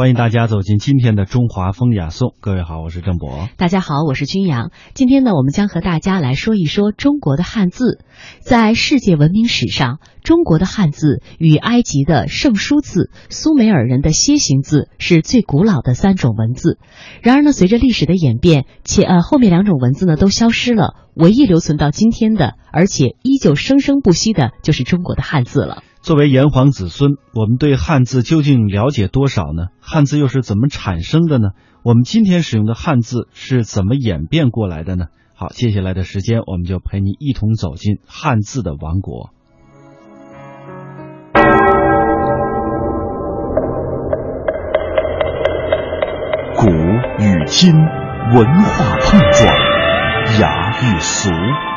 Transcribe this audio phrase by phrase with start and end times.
[0.00, 2.34] 欢迎大家走进今天的中华风雅颂。
[2.40, 3.50] 各位好，我是郑博。
[3.58, 4.70] 大家好，我是君阳。
[4.94, 8.02] 今天呢，我们将和大家来说一说中国的汉字。
[8.40, 16.78] 在世界文明史上，中国的汉字与埃及的圣书字、苏美尔人的楔形字是最古老的三种文字。
[17.20, 25.82] 然而呢，随着历史的演变，且呃后面两种文字呢都消失了，唯一留存到今天的，而且依旧生生不息的，就是中国的汉字了。
[26.02, 29.66] 作为炎黄子孙，我们对汉字究竟了解多少呢？
[29.80, 31.50] 汉字又是怎么产生的呢？
[31.82, 35.06] 我们今天使用的汉字是怎么演变过来的呢？
[35.34, 39.30] 好，接下来的时间，我们就陪你一同走进汉字的王国。
[46.56, 46.66] 古
[47.22, 49.54] 与今，文化碰撞，
[50.40, 51.28] 雅与俗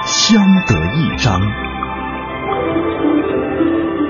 [0.05, 1.41] 相得益彰。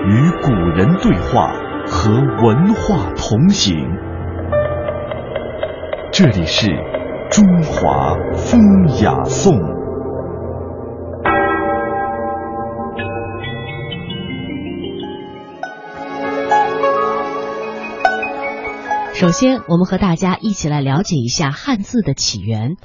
[0.05, 1.53] 与古人对话，
[1.87, 3.75] 和文化同行。
[6.11, 6.67] 这里是
[7.31, 8.59] 中华风
[9.01, 9.57] 雅颂。
[19.13, 22.75] 首先，我们和大家一起来了解一下汉字的起源。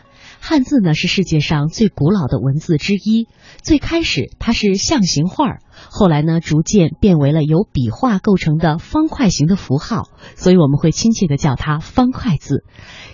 [0.40, 3.26] 汉字呢是世界上最古老的文字之一，
[3.62, 5.58] 最开始它是象形画，
[5.90, 12.64] 后来呢逐渐变为了由笔画构成的方块形的符号，所以我们会亲切的叫它方块字。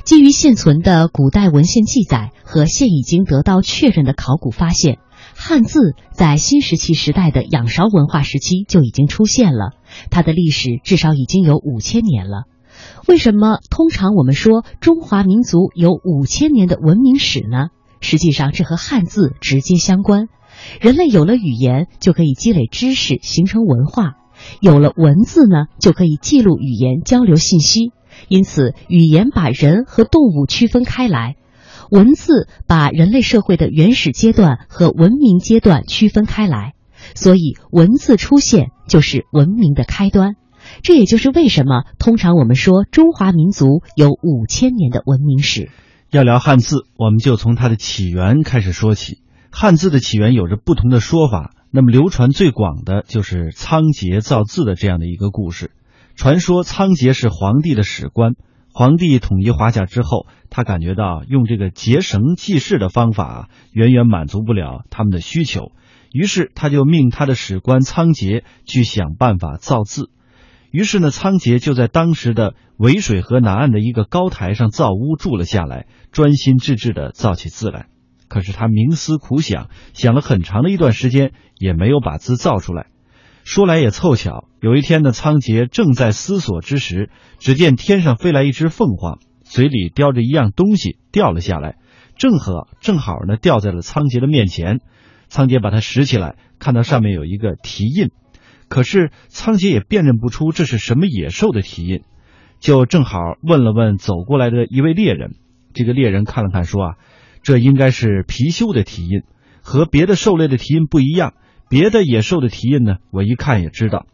[0.05, 4.98] 基于现存的古代文献记载和现已经得到确认的考古发现，
[5.34, 9.72] 汉字在新石器时代的仰韶文化时期就已经出现了，
[10.11, 12.44] 它的历史至少已经有五千年了。
[13.06, 17.69] 为什么通常我们说中华民族有五千年的文明史呢？
[18.00, 20.28] 实际上，这和汉字直接相关。
[20.81, 24.12] 人类有了语言，就可以积累知识，形成文化；
[24.61, 27.92] 有了文字呢，就可以记录语言，交流信息。
[28.28, 31.36] 因此，语言把人和动物区分开来，
[31.91, 36.75] 文字把人类社会的原始阶段和文明阶段区分开来。
[37.15, 40.37] 所以，文字出现就是文明的开端。
[40.82, 45.70] 这也就是为什么通常我们说中华民族有五千年的文明史。
[46.10, 49.19] 要聊汉字，我们就从它的起源开始说起。
[49.50, 55.72] 汉字的起源有着不同的说法，那么流传最广的就是仓颉造字的这样的一个故事。
[56.16, 58.34] 传说仓颉是皇帝的史官，
[58.72, 65.72] 皇帝统一华夏之后，他感觉到用这个结绳记事的方法远远满足不了他们的需求，
[66.12, 70.10] 于是他就命他的史官仓颉去想办法造字。
[70.75, 77.87] 于是呢，仓颉就在当时的渭水河南岸的一个高台上造屋住了下来，专心致志地造起字来。
[78.27, 81.31] 可是他冥思苦想，想了很长的一段时间，
[81.61, 82.87] 也没有把字造出来。
[83.45, 87.09] 说来也凑巧，有一天呢，仓颉正在思索之时，
[87.39, 91.77] 只见天上飞来一只凤凰，嘴里叼着一样东西掉了下来，
[92.17, 94.81] 正好正好呢掉在了仓颉的面前。
[95.29, 98.11] 仓颉把它拾起来，看到上面有一个题印。
[98.75, 102.03] 可是仓颉也辨认不出这是什么野兽的蹄印，
[102.59, 105.37] 就正好问了问走过来的一位猎人。
[105.75, 106.95] 这个猎人看了看，说：“啊，
[107.45, 109.23] 这应该是貔貅的蹄印，
[109.62, 111.35] 和别的兽类的蹄印不一样。
[111.69, 114.07] 别的野兽的蹄印呢，我一看也知道。”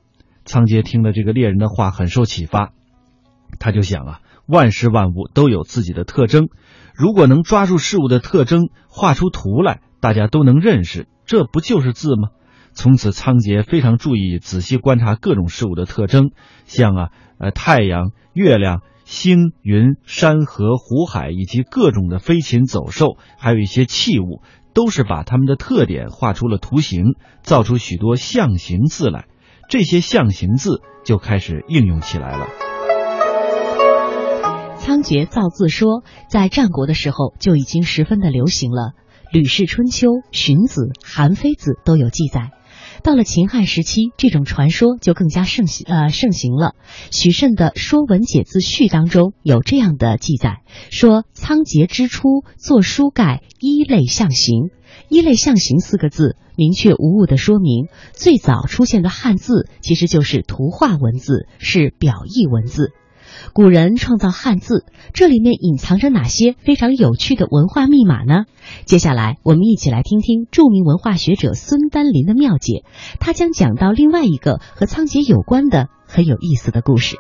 [0.44, 2.75] 仓颉听了这个猎人的话，很受启发，
[3.60, 6.50] 他就想啊，万事万物都有自己的特征，
[6.94, 12.28] 如果能抓住事物的特征，画出图来，大家都能认识，这不就是字吗？
[12.72, 16.31] 从此，仓颉非常注意仔细观察各种事物的特征，
[16.64, 17.08] 像啊，
[17.38, 24.41] 呃，太阳、月亮、星云、山河、湖海，以及各种的飞禽走兽，还有一些器物，
[24.72, 29.26] 都是把它们的特点画出了图形，造出许多象形字来。
[29.69, 32.47] 这些象形字就开始应用起来了。
[34.78, 38.92] 仓颉造字说，在战国的时候就已经十分的流行了，
[39.32, 40.82] 《吕氏春秋》《荀子》
[41.14, 42.50] 《韩非子》都有记载。
[43.02, 46.74] 到了秦汉时期，这种传说就更加盛行，呃，盛行了。
[47.10, 54.70] 许慎的《说文解字序》当中有这样的记载：说仓颉之初作书盖一类象形，
[55.08, 62.92] 一类象形四个字，明确无误的说明最早出现的汉字其实就是图画文字，是表意文字。
[63.53, 68.44] 古人创造汉字，这里面隐藏着哪些非常有趣的文化密码呢？
[68.84, 72.84] 接下来，我们一起来听听著名文化学者孙丹林的妙解，
[73.18, 77.16] 他将讲到另外一个和仓颉有关的很有意思的故事。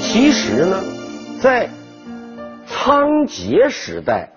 [0.00, 0.82] 其实呢，
[1.40, 1.70] 在
[2.66, 4.32] 仓颉时代，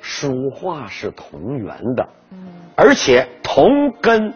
[0.00, 2.08] 书画是同源的，
[2.76, 4.34] 而且同根。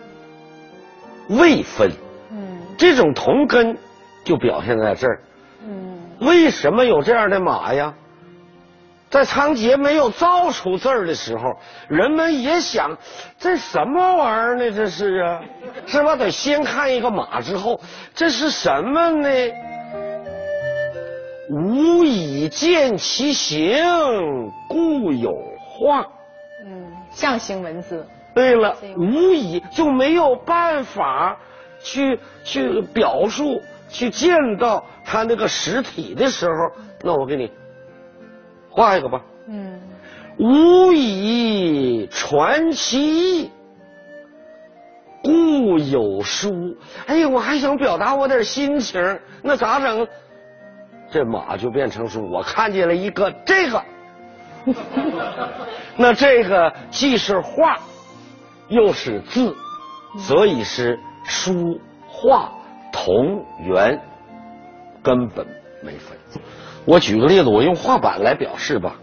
[1.28, 1.90] 未分，
[2.30, 3.76] 嗯这种同根
[4.24, 5.20] 就表现在这儿。
[5.66, 7.94] 嗯，为什么有这样的马呀？
[9.10, 11.56] 在仓颉没有造出字儿的时候，
[11.88, 12.98] 人们也想，
[13.38, 14.70] 这什么玩意儿呢？
[14.72, 15.40] 这是啊，
[15.86, 16.16] 是吧？
[16.16, 17.80] 得先看一个马之后，
[18.12, 19.28] 这是什么呢？
[21.50, 23.84] 无以见其形，
[24.68, 26.00] 故有画。
[26.66, 28.04] 嗯，象形文字。
[28.34, 31.36] 对了这，个无以就没有办法
[31.80, 36.54] 去去表述、去见到他那个实体的时候，
[37.02, 37.50] 那我给你
[38.70, 39.20] 画一个吧。
[39.46, 39.80] 嗯，
[40.38, 43.50] 无以传其意，
[45.22, 46.76] 故有书。
[47.06, 50.06] 哎呀，我还想表达我点心情，那咋整？
[51.10, 52.28] 这马就变成书。
[52.28, 53.82] 我看见了一个这个，
[55.96, 57.78] 那这个既是画，
[58.68, 59.54] 又是字，
[60.18, 62.50] 所以是书画
[62.92, 64.00] 同源，
[65.02, 65.46] 根本
[65.82, 66.16] 没分。
[66.84, 68.94] 我举个例子，我用画板来表示吧。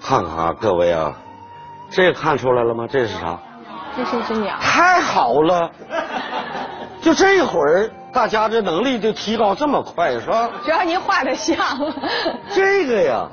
[0.00, 1.16] 看看啊，各位啊，
[1.90, 2.86] 这看出来了吗？
[2.88, 3.38] 这是啥？
[3.96, 4.56] 这是一只鸟。
[4.58, 5.70] 太好了！
[7.00, 10.50] 就这会儿，大家这能力就提高这么快，是吧？
[10.64, 11.56] 只要您画的像。
[12.48, 13.28] 这个呀，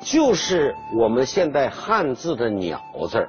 [0.00, 2.80] 就是我们现代汉字的“鸟”
[3.10, 3.28] 字儿。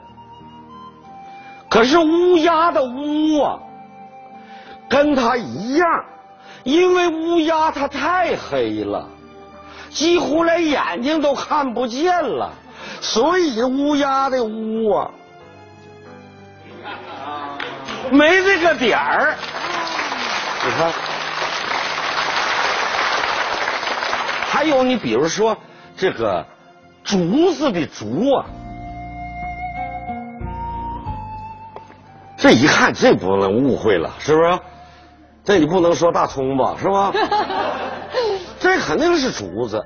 [1.70, 3.60] 可是乌鸦的“乌”啊，
[4.90, 5.88] 跟它一样，
[6.64, 9.08] 因为乌鸦它太黑了，
[9.90, 12.52] 几乎连眼睛都看不见了，
[13.02, 15.12] 所以乌鸦的“乌”啊，
[18.12, 19.36] 没这个点儿。
[20.66, 20.92] 你看。
[24.52, 25.56] 还有你比如说
[25.96, 26.46] 这个
[27.04, 28.46] 竹子的竹啊，
[32.40, 34.60] 这一看这不能误会了，是不是？
[35.44, 37.12] 这你不能说大葱吧，是吧？
[38.60, 39.86] 这肯定是竹子，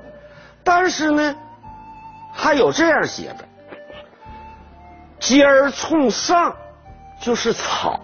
[0.62, 1.34] 但是呢，
[2.32, 3.44] 还有这样写的：
[5.18, 6.54] 尖儿冲上
[7.20, 8.00] 就是草，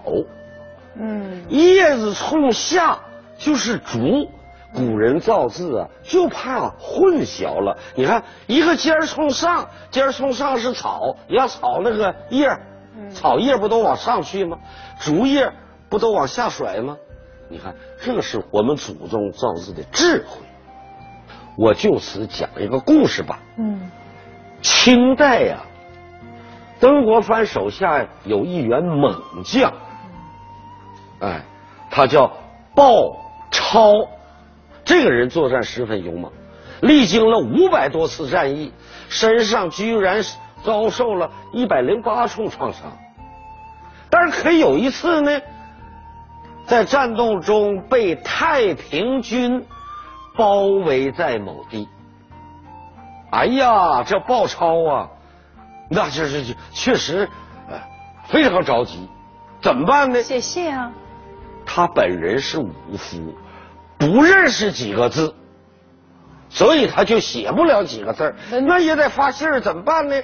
[0.97, 2.99] 嗯，叶子冲下
[3.39, 4.29] 就是竹。
[4.73, 7.77] 古人造字啊，就怕混淆了。
[7.97, 12.47] 你看，一个尖儿冲上，尖儿冲上是草，你要草那个叶
[12.97, 14.59] 儿，草叶不都往上去吗？
[14.99, 15.53] 竹叶
[15.89, 16.97] 不都往下甩吗？
[17.49, 20.47] 你看，这是我们祖宗造字的智慧。
[21.59, 23.41] 我就此讲一个故事吧。
[23.59, 23.91] 嗯，
[24.63, 25.59] 清代呀、
[26.79, 29.73] 曾国藩手下有一员猛将，
[31.19, 31.45] 哎，
[31.91, 32.33] 他叫
[32.75, 33.17] 鲍
[33.51, 33.93] 超。
[34.85, 36.33] 这个人作战十分勇猛，
[36.81, 38.73] 历经了五百多次战役，
[39.09, 40.23] 身上居然
[40.65, 42.83] 遭受了一百零八处创伤。
[44.11, 45.41] 但是可有一次呢，
[46.67, 49.67] 在战斗中被太平军
[50.37, 51.89] 包围在某地。
[53.31, 55.09] 哎呀，这鲍超啊，
[55.89, 57.29] 那就是确实
[57.69, 57.81] 呃
[58.27, 59.09] 非常着急，
[59.61, 60.23] 怎么办呢？
[60.23, 60.91] 写信啊。
[61.65, 63.35] 他本人是武夫。
[63.97, 65.35] 不认识几个字，
[66.49, 70.17] 所以他就写不了几个字那也得发信儿，怎么办呢？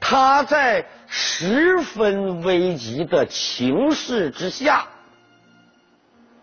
[0.00, 4.86] 他在十分危急的情势之下，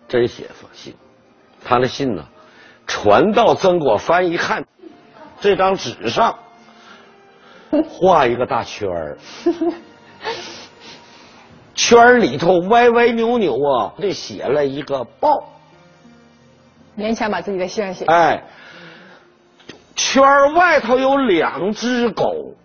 [0.07, 0.95] 真写封信。
[1.63, 2.25] 他的信呢，
[2.87, 4.65] 传到曾国藩一看，
[5.39, 6.37] 这张纸上
[7.87, 9.17] 画一个大圈儿，
[11.75, 15.49] 圈儿里头歪歪扭扭啊，这写了一个报。
[16.97, 18.05] 勉强把自己的信写。
[18.05, 18.43] 哎，
[19.95, 22.55] 圈儿外头有两只狗，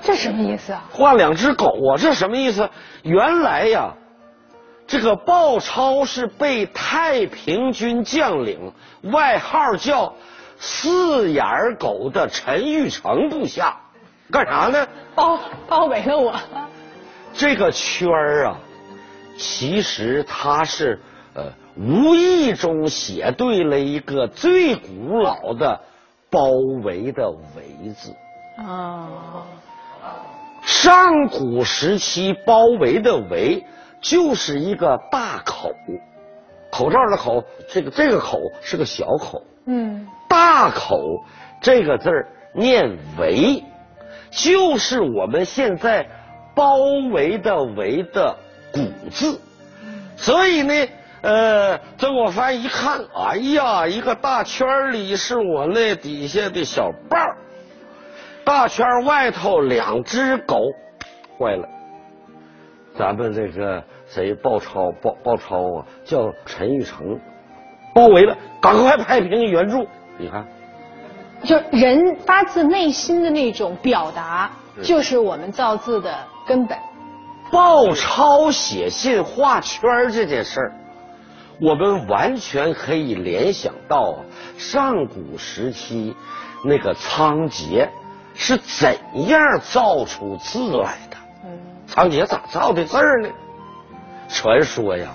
[0.00, 0.84] 这什么意思啊？
[0.90, 2.68] 画两只狗啊，这什么意思？
[3.02, 3.94] 原来呀，
[4.86, 10.14] 这个鲍超是被太平军将领，外号叫
[10.58, 11.44] 四眼
[11.78, 13.76] 狗的陈玉成部下，
[14.30, 14.86] 干啥呢？
[15.14, 15.38] 包
[15.68, 16.34] 包围了我。
[17.34, 18.58] 这个圈儿啊，
[19.36, 21.00] 其实他是
[21.34, 21.44] 呃。
[21.80, 25.80] 无意中写对了一个最古老的
[26.28, 26.40] “包
[26.82, 28.12] 围”的“围”字。
[28.58, 29.44] 哦。
[30.62, 33.64] 上古时期，“包围”的“围”
[34.02, 35.70] 就是一个大口，
[36.70, 39.42] 口罩的口，这个这个口是个小口。
[39.66, 40.06] 嗯。
[40.28, 40.98] 大口
[41.60, 43.64] 这个字儿念“围”，
[44.30, 46.06] 就是我们现在
[46.54, 46.76] “包
[47.12, 48.36] 围”的“围”的
[48.72, 49.40] 古字。
[50.16, 50.74] 所以呢。
[51.20, 57.18] 呃，曾国藩一看，哎呀，一个大圈里是我那底下的小豹，
[58.48, 60.72] 大圈外头两只狗，
[61.38, 61.68] 坏了，
[62.96, 67.20] 咱们这个谁鲍超鲍鲍超啊，叫陈玉成，
[67.94, 69.86] 包围了，赶快派兵援助。
[70.16, 70.46] 你看，
[71.44, 74.50] 就人发自内心的那种表达，
[74.82, 76.10] 就是我们造字的
[76.46, 76.78] 根本。
[77.52, 80.72] 鲍超写信画圈这件事儿，
[81.60, 84.24] 我们完全可以联想到啊，
[84.56, 86.16] 上古时期
[86.64, 87.86] 那个仓颉
[88.38, 91.16] 是怎样造出字来的。
[91.86, 93.28] 仓颉咋造的字儿呢？
[94.28, 95.08] 传说呀，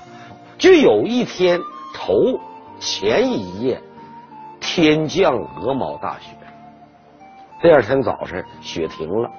[0.57, 1.59] 就有一天
[1.93, 2.13] 头
[2.79, 3.81] 前一夜，
[4.59, 6.35] 天降鹅毛大雪，
[7.61, 9.29] 第二天早晨雪停了，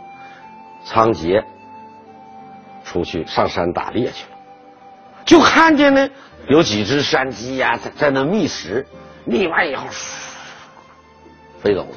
[0.85, 1.45] 仓颉
[2.85, 4.39] 出去上山打猎去了，
[5.25, 6.09] 就看见呢
[6.49, 8.87] 有几只山鸡呀、在在那觅食，
[9.25, 9.87] 觅完以后，
[11.61, 11.97] 飞走了。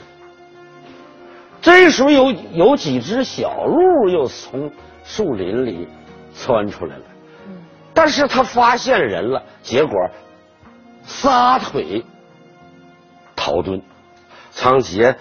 [1.67, 4.71] 这时候有有几只小鹿又从
[5.03, 5.85] 树林里
[6.33, 7.03] 窜出来了，
[7.93, 9.91] 但是他发现人了，结果
[11.03, 12.05] 撒腿
[13.35, 13.81] 逃遁。
[14.51, 15.13] 仓颉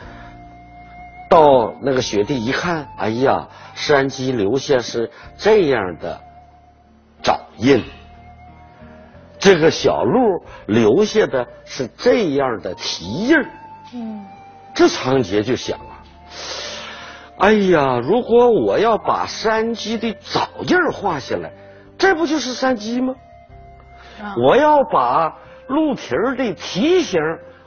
[1.28, 6.20] 到那个雪地一看，哎呀，山鸡留下是这样的
[7.24, 7.82] 爪印，
[9.40, 13.36] 这个小鹿留下的是这样的蹄印
[13.94, 14.24] 嗯，
[14.76, 15.95] 这仓颉就想啊，
[17.38, 21.52] 哎呀，如果我要把山鸡的爪印画下来，
[21.98, 23.14] 这不就是山鸡吗？
[24.22, 27.20] 啊我要把鹿蹄儿的蹄形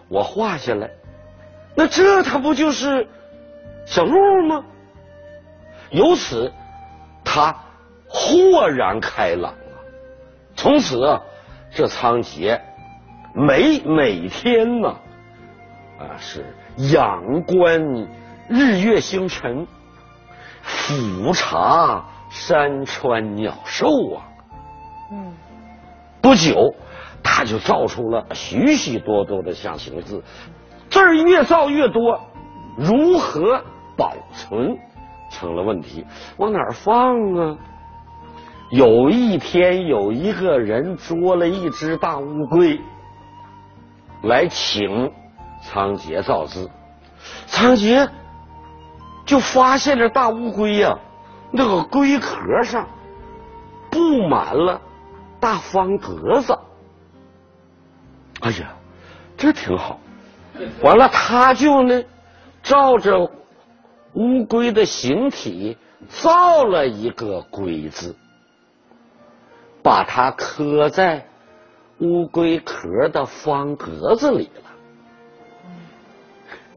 [0.07, 0.89] 我画下来，
[1.75, 3.07] 那这它不就是
[3.85, 4.63] 小鹿吗？
[5.91, 6.51] 由此，
[7.23, 7.55] 他
[8.07, 9.77] 豁然开朗啊！
[10.55, 11.21] 从此啊，
[11.71, 12.59] 这仓颉
[13.35, 14.89] 每每天呢，
[15.99, 16.43] 啊是
[16.91, 18.07] 仰观
[18.49, 19.67] 日月星辰，
[20.63, 24.25] 俯察山川鸟兽啊。
[25.11, 25.33] 嗯，
[26.19, 26.73] 不久，
[27.23, 30.23] 他就造出了许许多多的象形字，
[30.89, 32.19] 字儿越造越多，
[32.75, 33.63] 如何
[33.95, 34.75] 保存
[35.29, 36.03] 成了问题。
[36.37, 37.57] 往哪儿放啊？
[38.71, 42.79] 有一天，有一个人捉了一只大乌龟，
[44.23, 45.11] 来请
[45.61, 46.69] 仓颉造字。
[47.47, 48.07] 仓颉
[49.29, 50.97] 就发现这大乌龟呀、
[51.51, 52.87] 那个龟壳上
[53.91, 54.81] 布满了
[55.39, 56.57] 大方格子。
[58.39, 58.73] 哎呀，
[59.37, 59.99] 这挺好。
[60.81, 62.03] 完了，他就呢，
[62.63, 63.29] 照着
[64.13, 68.15] 乌龟的形体造了一个“龟”字，
[69.83, 71.23] 把它刻在
[71.99, 74.68] 乌龟壳的方格子里了。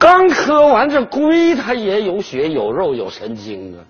[0.03, 3.85] 刚磕完这龟，它也有血有肉有神经啊，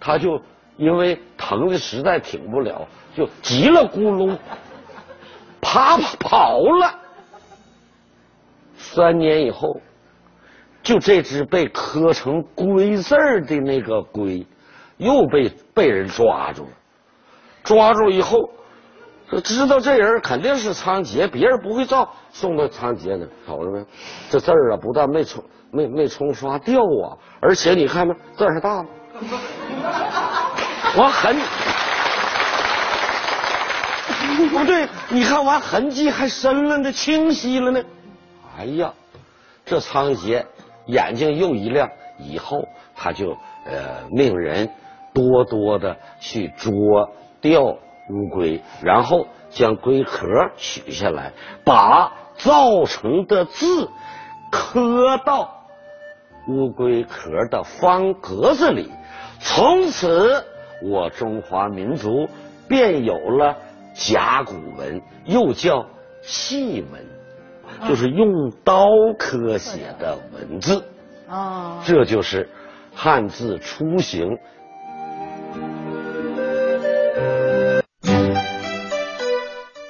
[0.00, 0.40] 它就
[0.78, 4.34] 因为疼的实在挺不了，就急了咕噜，
[5.60, 6.98] 啪啪跑了。
[8.78, 9.78] 三年以后，
[10.82, 14.46] 就这只被磕成龟字儿的那个龟，
[14.96, 16.70] 又被被人抓住了。
[17.62, 18.48] 抓住以后，
[19.44, 23.84] 知道这人肯定是仓颉，别人不会造，送到仓颉那，瞅着没？
[24.30, 28.88] 这字儿啊，不但没冲没没冲刷掉啊，而且你看没，字儿还大了。
[30.96, 31.36] 完痕，
[34.50, 37.82] 不对，你看完痕迹还深了呢，清晰了呢。
[38.58, 38.92] 哎呀，
[39.66, 40.42] 这仓颉
[40.86, 42.66] 眼睛又一亮，以后
[42.96, 44.70] 他就呃命人
[45.12, 46.72] 多多的去捉
[47.42, 47.76] 钓
[48.10, 51.32] 乌龟，然后将龟壳取下来，
[51.64, 53.88] 把造成的字
[54.50, 55.66] 刻到
[56.48, 58.90] 乌龟壳的方格子里，
[59.40, 60.44] 从此
[60.82, 62.28] 我中华民族
[62.68, 63.56] 便有了
[63.94, 65.86] 甲骨文，又叫
[66.22, 67.06] 细文。
[67.86, 70.82] 就是用刀刻写的文字，
[71.28, 72.48] 啊，这就是
[72.92, 74.38] 汉字雏形。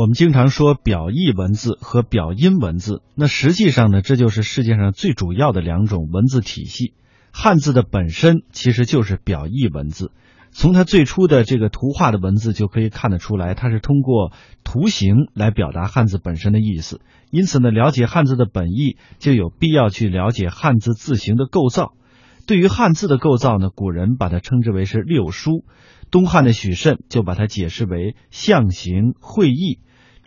[0.00, 6.94] 我们经常说表意文字和表音文字，那实际上呢，这就是世界上最主要的两种文字体系。
[7.30, 10.10] 汉字的本身其实就是表意文字，
[10.52, 14.32] 从它最初的这个图画的文字就可以看得出来，它是通过
[14.64, 17.02] 图形来表达汉字本身的意思。
[17.30, 21.92] 因此呢，了解汉字的本意，就有必要去了解汉字字形的构造。
[22.46, 25.66] 对于汉字的构造呢，古人把它称之为是六书。
[26.10, 29.78] 东汉的许慎就把它解释为象形、会意、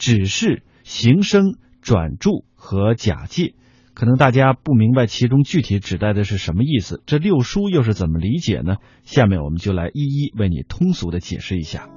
[0.04, 3.54] 指示、形声、转注和假借。
[3.94, 8.76] 可能大家不明白其中具体指代的是什么意思，这六书又是怎么理解呢？
[9.06, 11.88] 下面我们就来一一为你通俗的解释一下。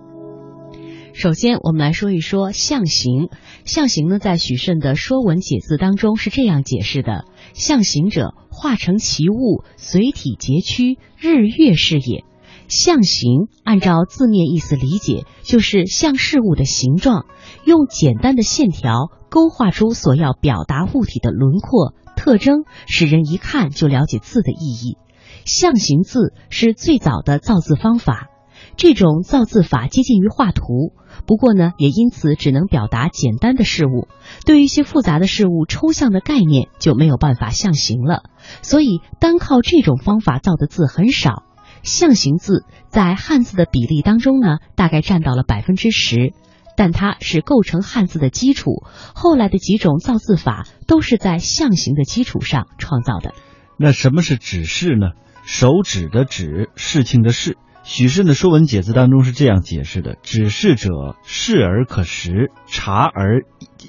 [1.15, 3.29] 首先，我们来说一说象形。
[3.65, 12.23] 象形呢，在许慎的《说文解字》当中是这样解释的：象形者，化成其物，随体节屈，日月是也。
[12.69, 17.27] 象形按照字面意思理解，就是像事物的形状，
[17.65, 24.97] 用简单的线条勾画出所要表达物体的轮廓特征，使人一看就了解字的意义。
[25.45, 28.29] 象形字是最早的造字方法，
[28.77, 30.93] 这种造字法接近于画图，
[31.25, 34.09] 不过呢，也因此只能表达简单的事物，
[34.45, 38.25] 对于一些复杂的事物、抽象的概念就没有办法象形了。
[38.63, 41.45] 所以，单靠这种方法造的字很少。
[41.83, 46.33] 象形字在汉字的比例当中呢，大概占到了百分之十，
[46.77, 48.85] 但它是构成汉字的基础。
[49.15, 53.35] 后来的几种造字法都是在象形的基础上创造的。
[53.77, 55.13] 那什么是指示呢？
[55.45, 57.57] 手指的指，事情的事。
[57.85, 60.91] 许慎的《说文解字》当中是这样解释的：指示者，
[61.23, 63.43] 视而可识，察而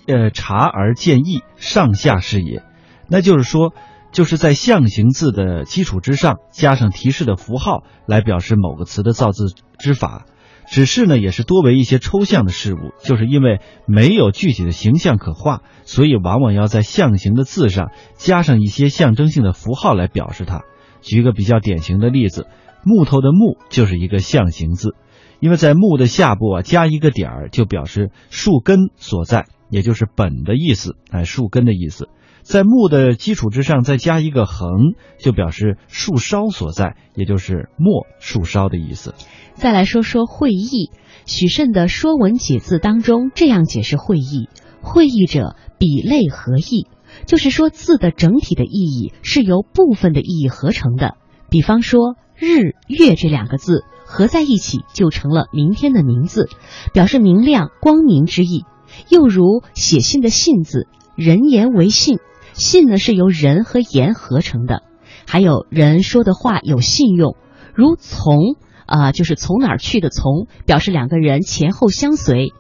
[0.08, 2.64] 呃察而见义，上下是也。
[3.10, 3.74] 那就是说。
[4.18, 10.26] 就是在象形字的基础之上，加上提示的符号来表示某个词的造字之法。
[10.66, 20.64] 指示呢，也是多为一些抽象的事物，就是因为没有具体的形象可画，所以往往要在象形的字上加上一些象征性的符号来表示它。
[21.02, 22.48] 举一个比较典型的例子，
[22.84, 24.96] 木头的木就是一个象形字，
[25.40, 32.10] 因为在木的下部啊加一个点儿，就表示树根所在，也就是本的意思，哎，树根的意思。
[32.48, 39.14] 在木的基础之上再加一个横，就表示树梢所在，也就是墨树梢的意思。
[39.56, 40.90] 再来说说会意，
[41.26, 44.48] 许慎的《说文解字》当中这样解释会意：
[44.82, 46.88] 会意者，比类合意，
[47.26, 51.16] 就是说字的整体的意义是由部分的意义合成的。
[51.50, 56.48] 比方说“日月”这两个字合在一起就成了明天的明字，
[56.94, 58.64] 表示明亮光明之意。
[59.10, 62.20] 又如写信的“信”字，人言为信。
[62.58, 64.82] 信呢是由人和言合成的，
[65.28, 67.36] 还有人说的话有信用，
[67.76, 68.56] 如从
[68.88, 72.52] 啊，就是从哪儿去的从，表示两个人前后相随；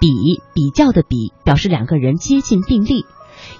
[0.00, 0.08] 比
[0.52, 3.06] 比较的比，表示两个人接近并立。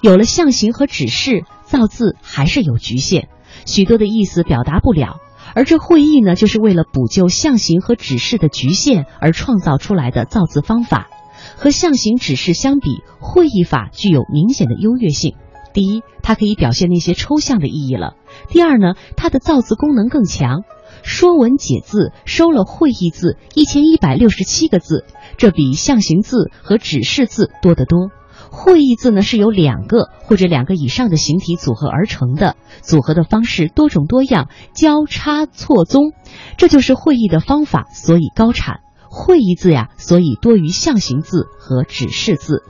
[0.00, 3.28] 有了象形和指示，造字还是有局限，
[3.64, 5.18] 许多的意思表达不了。
[5.54, 11.08] 而这会意呢，就是为了补救象形和指示的局限而创造出来的造字方法。
[11.56, 15.36] 和象形指示相比，会意法具有明显的优越性。
[15.76, 18.14] 第一，它可以表现那些抽象的意义了。
[18.48, 20.60] 第二呢，它的造字功能更强。
[21.02, 25.04] 《说文解字》收了会意字一千一百六十七个字，
[25.36, 28.08] 这比象形字和指示字多得多。
[28.50, 36.14] 会意字呢是由两个或者两个以上的形体组合而成的，组合的方式多种多样，交叉错综，
[36.56, 38.80] 这就是会意的方法，所以高产。
[39.10, 42.62] 会意字呀，所以多于象形字和指示字。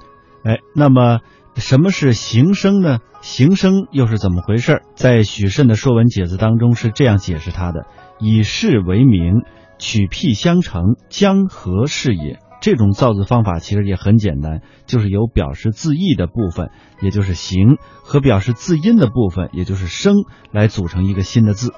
[0.43, 1.21] 哎，那么。
[1.57, 2.99] 什么是形声呢？
[3.23, 4.83] 形声又是怎么回事？
[4.95, 7.87] 在许慎的《说文解字》当中是这样解释它的：
[8.21, 9.43] 以事为名，
[9.79, 12.39] 取辟相成，江河是也。
[12.61, 20.15] 这种造字方法其实也很简单，就是由表示字义的部分，也就是形，和表示字音的部分，也就是声，
[20.53, 21.73] 来组成一个新的字。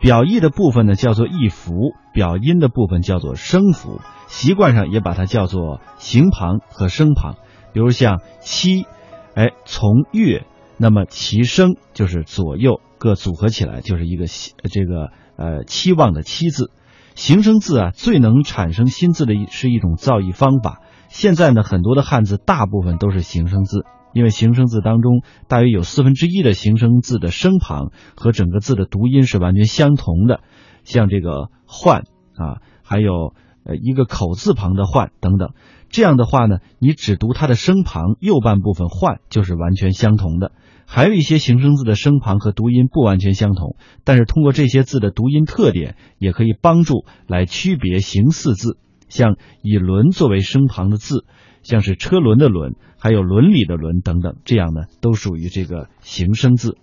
[0.00, 1.72] 表意的部分呢叫做意符，
[2.12, 4.00] 表音的部分叫做声符。
[4.26, 7.36] 习惯上也把它叫做形旁和声旁。
[7.72, 8.86] 比如像七。
[9.34, 10.44] 哎，从月，
[10.76, 16.70] 那么其声就是左右各组合起来，就是一个这个呃期望的期字。
[17.14, 20.80] 形声字啊，最能产生新字的是一种造诣方法。
[21.08, 30.40] 现在呢，很多的汉字大部分都是形声字，因为形声字当中大约有四分之一的形声字的声旁和整个字的读音是完全相同的，
[30.84, 32.02] 像这个换
[32.36, 33.34] 啊，还有
[33.74, 35.50] 一个口字旁的换等等。
[35.88, 40.52] 这样的话呢，你只读它的声旁右半部分换就是完全相同的。
[40.86, 48.76] 还有一些形声字的声旁和读音不完全相同，但是通过这些字的读音特点，也可以帮助来区别形似字。
[49.08, 51.24] 像以轮作为声旁的字，
[51.62, 56.76] 像是车轮的轮，还有伦理的伦等等，这样呢都属于这个形声字。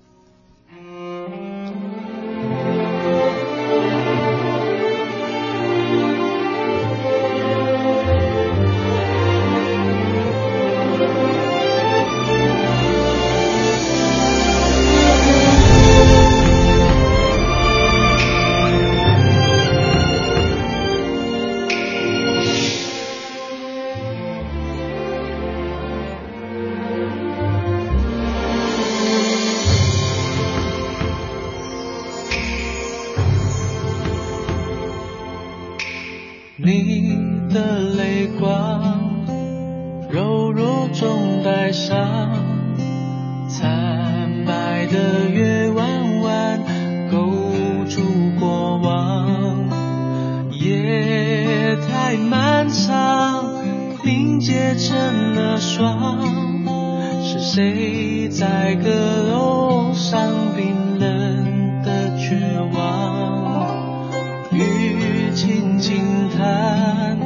[58.87, 62.37] 阁楼上冰冷的绝
[62.73, 64.07] 望？
[64.53, 67.19] 雨轻轻弹，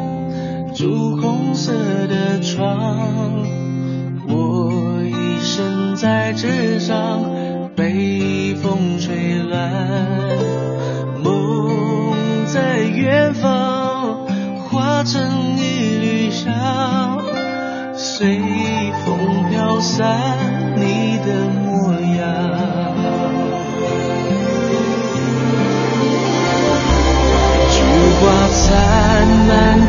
[0.74, 1.72] 朱红色
[2.08, 3.46] 的窗。
[4.28, 7.22] 我一生在纸上，
[7.76, 9.72] 被风吹乱。
[11.24, 14.26] 梦在远方，
[14.68, 15.22] 化成
[15.58, 17.22] 一缕香，
[17.94, 18.40] 随
[19.06, 20.51] 风飘散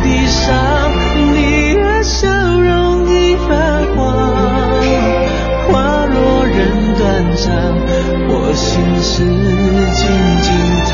[0.03, 0.93] 地上，
[1.33, 4.01] 你的笑容已泛黄。
[5.69, 6.59] 花落人
[6.99, 7.03] 断
[7.37, 7.51] 肠，
[8.29, 8.63] 我心
[9.01, 9.23] 事
[9.95, 10.03] 静
[10.43, 10.49] 静
[10.91, 10.93] 躺。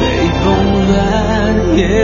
[0.00, 0.02] 北
[0.42, 0.44] 风
[0.88, 0.92] 乱，
[1.76, 2.03] 夜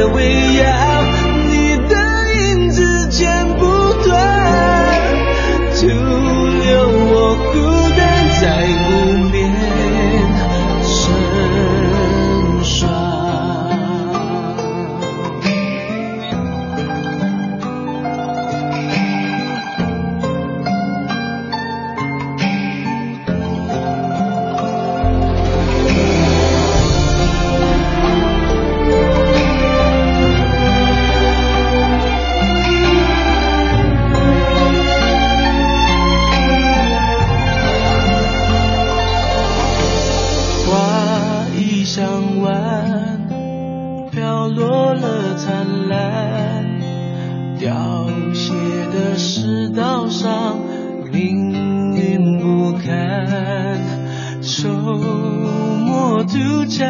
[54.42, 56.88] 秋末渡江，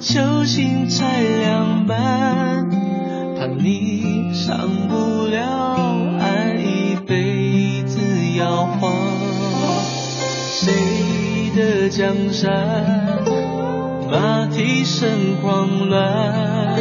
[0.00, 2.70] 球心才凉半，
[3.36, 4.56] 怕你上
[4.88, 5.42] 不了
[6.20, 7.98] 岸，一辈子
[8.38, 8.92] 摇晃。
[10.52, 10.72] 谁
[11.56, 13.24] 的江山，
[14.08, 16.78] 马蹄声狂乱，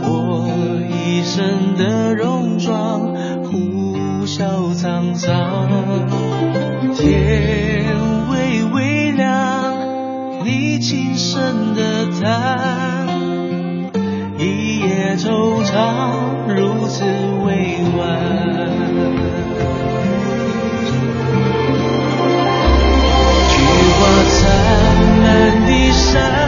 [0.00, 0.48] 我
[0.90, 5.68] 一身的戎装，呼啸沧桑。
[6.96, 7.67] 天
[11.18, 13.08] 深的叹，
[14.38, 17.04] 一夜惆怅，如此
[17.44, 17.98] 委婉。
[23.50, 23.56] 菊
[23.98, 23.98] 花
[24.30, 24.38] 残
[25.20, 25.26] 满
[25.66, 26.47] 地山，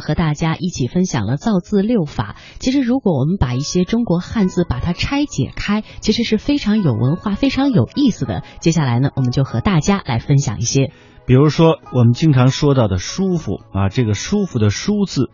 [0.00, 2.36] 和大家一起分享了造字六法。
[2.58, 8.42] 其实，如果我们把一些中国汉字把它拆解开，其实是非常有文化、非常有意思的。
[8.60, 10.92] 接下来呢，我们就和大家来分享一些。
[11.26, 15.30] 比如说我们经常说到的“舒服”啊，这个“舒服”的“舒”字，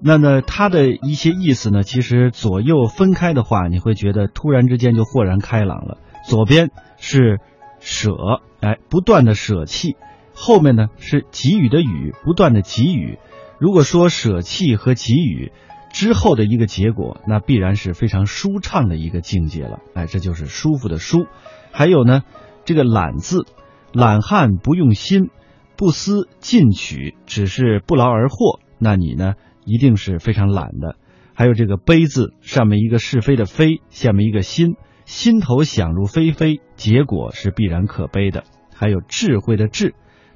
[0.00, 5.98] 那呢，它的一些意思呢，其实左右分开的话，你会觉得突然之间就豁然开朗了。
[6.24, 7.40] 左边是
[7.80, 8.12] 舍，
[8.60, 9.96] 哎，不断的舍弃；
[10.34, 13.18] 后面呢是给予的予，不断的给予。
[13.64, 15.50] 如果说舍弃和给予
[15.90, 19.78] 之后的一个结果，那必然是非常舒畅的一个境界了。
[19.94, 21.24] 哎，这就是舒服的舒。
[21.72, 22.24] 还有呢，
[22.66, 23.46] 这个懒字，
[23.90, 25.30] 懒汉不用心，
[25.78, 28.60] 不思进取，只是不劳而获。
[28.78, 29.32] 那你呢
[29.64, 30.96] 一定是非常懒的。
[31.32, 34.74] 还有这个悲字，上面一个是非的非，下面一个心，
[35.06, 38.44] 心头想入非非，结果是必然可悲的。
[38.74, 39.94] 还有智慧的智，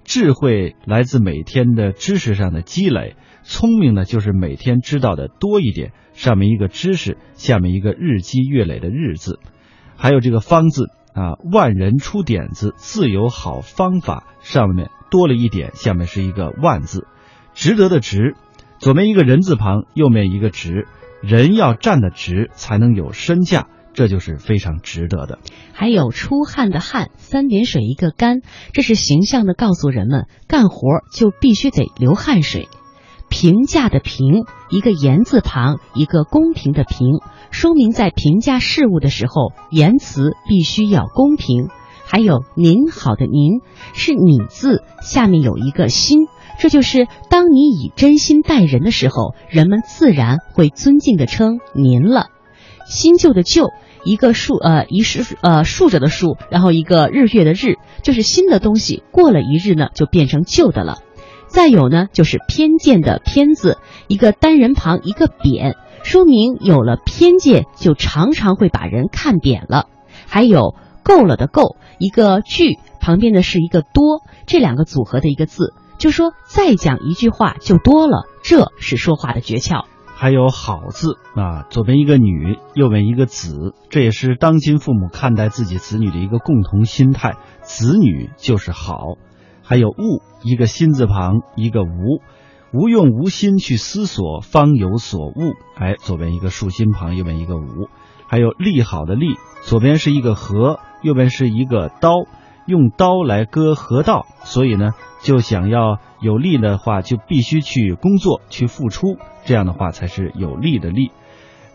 [0.08, 5.92] 智慧来自每天的知识上的积累，聪明呢就是每天知道的多一点。
[6.14, 9.38] 上面一个知识，下面一个日积月累的日字。
[9.98, 14.24] 还有这个方字啊，万人出点子，自有好方法。
[14.40, 17.06] 上面多了一点，下面是一个万字，
[17.52, 18.34] 值得的值。
[18.78, 20.88] 左边一个人字旁，右面一个直，
[21.20, 25.38] 人要站得直，才能有身价，这就是非常值得的。
[25.72, 32.68] 还有出汗的汗，三点水一个干，这是形象的告诉人们，干活就必须得流汗水。
[33.28, 37.20] 评价的评，一个言字旁，一个公平的平，
[37.50, 41.68] 说明在评价事物的时候，言辞必须要公平。
[42.06, 43.60] 还有您好的您，
[43.92, 46.26] 是你字下面有一个心。
[46.58, 52.30] 这就是当你以真心待人的时候，人们自然会尊敬的称您了。
[52.88, 53.70] 新旧的旧，
[54.04, 60.98] 一个竖呃一竖呃竖着的竖，然后一个日月的日，就是新的东西过了一日呢，就变成旧的了。
[61.46, 69.86] 再有呢，就是偏见的偏字，一个单人旁一个扁，说明有了偏见就常常会把人看扁了。
[70.26, 75.72] 还有够了的够，一个句旁边的是一个多，这两个组合的一个字。
[75.98, 79.86] 就说再讲一句话就多了，这是说话的诀窍。
[80.20, 87.36] 还有好字啊，左边一个女，右边一个子，这也是当今父母看待自己子女的一个共同心态。
[87.62, 89.14] 子女就是好。
[89.62, 92.20] 还有悟，一个心字旁，一个无，
[92.72, 95.54] 无用无心去思索，方有所悟。
[95.76, 97.88] 哎，左边一个竖心旁，右边一个无。
[98.26, 102.10] 还有利好的利，左边是一个禾，右边是一个刀，
[102.66, 104.94] 用刀来割禾稻，所以呢。
[105.20, 111.10] 就想要有利的话，就必须去工作，去付出，这样的话才是有利的利。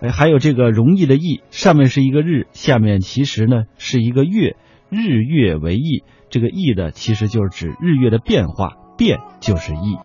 [0.01, 4.57] 哎，还有这个容易的易，上面是一个日，下面其实呢是一个月，
[4.89, 6.03] 日月为易。
[6.29, 9.97] 这个易的其实就是指日月的变化，变就是易。